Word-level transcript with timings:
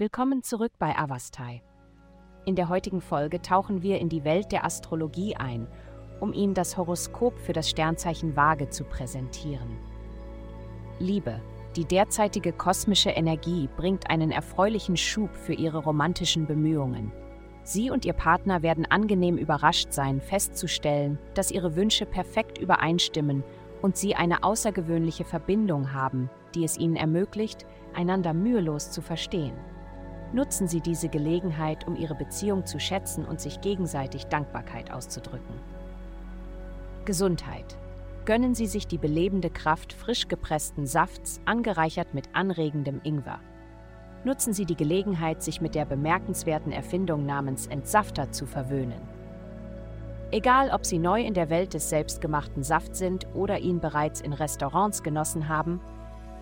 Willkommen 0.00 0.42
zurück 0.42 0.72
bei 0.78 0.96
Avastai. 0.96 1.60
In 2.46 2.56
der 2.56 2.70
heutigen 2.70 3.02
Folge 3.02 3.42
tauchen 3.42 3.82
wir 3.82 3.98
in 3.98 4.08
die 4.08 4.24
Welt 4.24 4.50
der 4.50 4.64
Astrologie 4.64 5.36
ein, 5.36 5.68
um 6.20 6.32
Ihnen 6.32 6.54
das 6.54 6.78
Horoskop 6.78 7.38
für 7.38 7.52
das 7.52 7.68
Sternzeichen 7.68 8.34
Waage 8.34 8.70
zu 8.70 8.84
präsentieren. 8.84 9.76
Liebe, 11.00 11.42
die 11.76 11.84
derzeitige 11.84 12.54
kosmische 12.54 13.10
Energie 13.10 13.68
bringt 13.76 14.08
einen 14.08 14.30
erfreulichen 14.30 14.96
Schub 14.96 15.36
für 15.36 15.52
Ihre 15.52 15.84
romantischen 15.84 16.46
Bemühungen. 16.46 17.12
Sie 17.62 17.90
und 17.90 18.06
Ihr 18.06 18.14
Partner 18.14 18.62
werden 18.62 18.86
angenehm 18.86 19.36
überrascht 19.36 19.92
sein, 19.92 20.22
festzustellen, 20.22 21.18
dass 21.34 21.50
Ihre 21.50 21.76
Wünsche 21.76 22.06
perfekt 22.06 22.56
übereinstimmen 22.56 23.44
und 23.82 23.98
Sie 23.98 24.14
eine 24.14 24.44
außergewöhnliche 24.44 25.26
Verbindung 25.26 25.92
haben, 25.92 26.30
die 26.54 26.64
es 26.64 26.78
Ihnen 26.78 26.96
ermöglicht, 26.96 27.66
einander 27.92 28.32
mühelos 28.32 28.92
zu 28.92 29.02
verstehen. 29.02 29.52
Nutzen 30.32 30.68
Sie 30.68 30.80
diese 30.80 31.08
Gelegenheit, 31.08 31.88
um 31.88 31.96
Ihre 31.96 32.14
Beziehung 32.14 32.64
zu 32.64 32.78
schätzen 32.78 33.24
und 33.24 33.40
sich 33.40 33.60
gegenseitig 33.60 34.26
Dankbarkeit 34.26 34.92
auszudrücken. 34.92 35.54
Gesundheit. 37.04 37.76
Gönnen 38.26 38.54
Sie 38.54 38.66
sich 38.66 38.86
die 38.86 38.98
belebende 38.98 39.50
Kraft 39.50 39.92
frisch 39.92 40.28
gepressten 40.28 40.86
Safts, 40.86 41.40
angereichert 41.46 42.14
mit 42.14 42.28
anregendem 42.32 43.00
Ingwer. 43.02 43.40
Nutzen 44.22 44.52
Sie 44.52 44.66
die 44.66 44.76
Gelegenheit, 44.76 45.42
sich 45.42 45.60
mit 45.60 45.74
der 45.74 45.86
bemerkenswerten 45.86 46.70
Erfindung 46.70 47.26
namens 47.26 47.66
Entsafter 47.66 48.30
zu 48.30 48.46
verwöhnen. 48.46 49.00
Egal, 50.30 50.70
ob 50.70 50.86
Sie 50.86 50.98
neu 50.98 51.22
in 51.22 51.34
der 51.34 51.50
Welt 51.50 51.74
des 51.74 51.90
selbstgemachten 51.90 52.62
Saft 52.62 52.94
sind 52.94 53.26
oder 53.34 53.58
ihn 53.58 53.80
bereits 53.80 54.20
in 54.20 54.32
Restaurants 54.32 55.02
genossen 55.02 55.48
haben, 55.48 55.80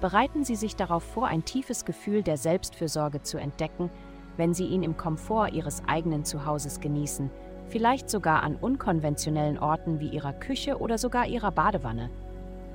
bereiten 0.00 0.44
Sie 0.44 0.56
sich 0.56 0.76
darauf 0.76 1.02
vor, 1.02 1.26
ein 1.26 1.44
tiefes 1.44 1.84
Gefühl 1.84 2.22
der 2.22 2.36
Selbstfürsorge 2.36 3.22
zu 3.22 3.38
entdecken, 3.38 3.90
wenn 4.36 4.54
Sie 4.54 4.66
ihn 4.66 4.82
im 4.82 4.96
Komfort 4.96 5.52
Ihres 5.52 5.82
eigenen 5.86 6.24
Zuhauses 6.24 6.80
genießen, 6.80 7.30
vielleicht 7.68 8.08
sogar 8.08 8.42
an 8.42 8.56
unkonventionellen 8.56 9.58
Orten 9.58 10.00
wie 10.00 10.08
Ihrer 10.08 10.32
Küche 10.32 10.78
oder 10.78 10.98
sogar 10.98 11.26
Ihrer 11.26 11.52
Badewanne. 11.52 12.10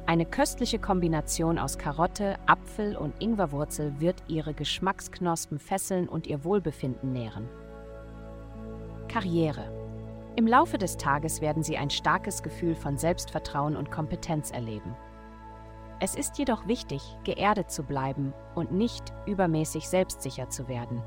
Eine 0.05 0.25
köstliche 0.25 0.79
Kombination 0.79 1.57
aus 1.57 1.77
Karotte, 1.77 2.35
Apfel 2.45 2.97
und 2.97 3.13
Ingwerwurzel 3.21 3.93
wird 3.99 4.21
Ihre 4.27 4.53
Geschmacksknospen 4.53 5.59
fesseln 5.59 6.09
und 6.09 6.27
Ihr 6.27 6.43
Wohlbefinden 6.43 7.13
nähren. 7.13 7.47
Karriere. 9.07 9.71
Im 10.35 10.47
Laufe 10.47 10.77
des 10.77 10.97
Tages 10.97 11.39
werden 11.39 11.63
Sie 11.63 11.77
ein 11.77 11.89
starkes 11.89 12.43
Gefühl 12.43 12.75
von 12.75 12.97
Selbstvertrauen 12.97 13.77
und 13.77 13.91
Kompetenz 13.91 14.51
erleben. 14.51 14.95
Es 15.99 16.15
ist 16.15 16.37
jedoch 16.37 16.67
wichtig, 16.67 17.01
geerdet 17.23 17.71
zu 17.71 17.83
bleiben 17.83 18.33
und 18.55 18.71
nicht 18.71 19.13
übermäßig 19.25 19.87
selbstsicher 19.87 20.49
zu 20.49 20.67
werden. 20.67 21.01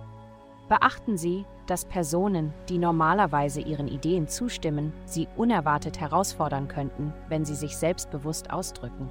Beachten 0.69 1.17
Sie, 1.17 1.45
dass 1.67 1.85
Personen, 1.85 2.53
die 2.69 2.79
normalerweise 2.79 3.61
Ihren 3.61 3.87
Ideen 3.87 4.27
zustimmen, 4.27 4.93
Sie 5.05 5.29
unerwartet 5.37 6.01
herausfordern 6.01 6.67
könnten, 6.67 7.13
wenn 7.29 7.45
Sie 7.45 7.55
sich 7.55 7.77
selbstbewusst 7.77 8.51
ausdrücken. 8.51 9.09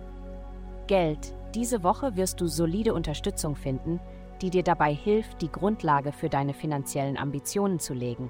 Geld. 0.87 1.33
Diese 1.53 1.83
Woche 1.83 2.17
wirst 2.17 2.41
du 2.41 2.47
solide 2.47 2.93
Unterstützung 2.93 3.55
finden, 3.55 4.01
die 4.41 4.49
dir 4.49 4.63
dabei 4.63 4.93
hilft, 4.93 5.41
die 5.41 5.51
Grundlage 5.51 6.11
für 6.11 6.27
deine 6.27 6.53
finanziellen 6.53 7.17
Ambitionen 7.17 7.79
zu 7.79 7.93
legen. 7.93 8.29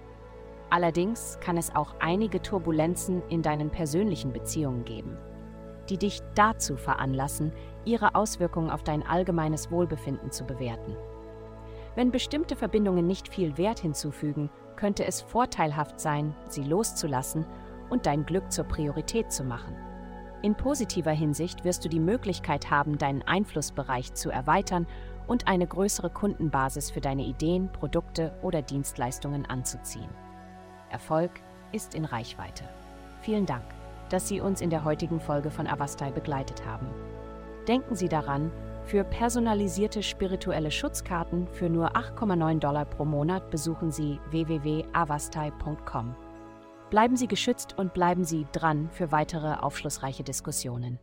Allerdings 0.70 1.40
kann 1.42 1.58
es 1.58 1.76
auch 1.76 1.96
einige 2.00 2.42
Turbulenzen 2.42 3.24
in 3.30 3.42
deinen 3.42 3.72
persönlichen 3.72 4.32
Beziehungen 4.32 4.86
geben 4.86 5.18
die 5.90 5.98
dich 5.98 6.22
dazu 6.34 6.78
veranlassen, 6.78 7.52
ihre 7.86 8.16
Auswirkungen 8.16 8.70
auf 8.70 8.84
dein 8.84 9.06
allgemeines 9.06 9.72
Wohlbefinden 9.72 10.32
zu 10.32 10.46
bewerten. 10.46 10.96
Wenn 11.96 12.12
bestimmte 12.12 12.56
Verbindungen 12.56 13.08
nicht 13.08 13.30
viel 13.30 13.58
Wert 13.58 13.80
hinzufügen, 13.80 14.50
könnte 14.76 15.06
es 15.06 15.22
vorteilhaft 15.22 16.00
sein, 16.00 16.36
sie 16.48 16.64
loszulassen 16.64 17.46
und 17.90 18.06
dein 18.06 18.26
Glück 18.26 18.52
zur 18.52 18.66
Priorität 18.66 19.32
zu 19.32 19.44
machen. 19.44 19.76
In 20.42 20.56
positiver 20.56 21.12
Hinsicht 21.12 21.64
wirst 21.64 21.86
du 21.86 21.90
die 21.90 22.00
Möglichkeit 22.00 22.70
haben, 22.70 22.98
deinen 22.98 23.22
Einflussbereich 23.22 24.14
zu 24.14 24.30
erweitern 24.30 24.86
und 25.28 25.48
eine 25.48 25.66
größere 25.66 26.10
Kundenbasis 26.10 26.92
für 26.92 27.02
deine 27.02 27.24
Ideen, 27.24 27.72
Produkte 27.72 28.38
oder 28.42 28.62
Dienstleistungen 28.62 29.46
anzuziehen. 29.46 30.10
Erfolg 30.90 31.32
ist 31.72 31.96
in 31.96 32.06
Reichweite. 32.06 32.66
Vielen 33.22 33.46
Dank 33.46 33.64
dass 34.10 34.28
Sie 34.28 34.42
uns 34.42 34.62
in 34.62 34.70
der 34.70 34.84
heutigen 34.84 35.20
Folge 35.20 35.52
von 35.52 35.68
Avastai 35.68 36.12
begleitet 36.12 36.66
haben. 36.66 36.88
Denken 37.68 37.96
Sie 37.96 38.10
daran, 38.10 38.52
für 38.86 39.04
personalisierte 39.04 40.04
spirituelle 40.04 40.70
Schutzkarten 40.70 41.48
für 41.48 41.70
nur 41.70 41.96
8,9 41.96 42.60
Dollar 42.60 42.86
pro 42.86 43.04
Monat 43.04 43.50
besuchen 43.50 43.92
Sie 43.92 44.20
www.avastai.com. 44.30 46.16
Bleiben 46.92 47.16
Sie 47.16 47.28
geschützt 47.28 47.76
und 47.78 47.94
bleiben 47.94 48.24
Sie 48.24 48.46
dran 48.52 48.90
für 48.92 49.12
weitere 49.12 49.56
aufschlussreiche 49.56 50.24
Diskussionen. 50.24 51.00